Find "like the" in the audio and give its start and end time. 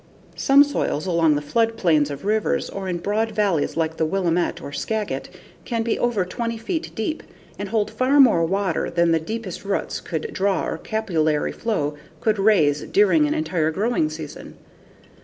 3.77-4.05